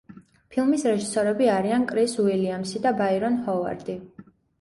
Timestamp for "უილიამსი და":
2.23-2.95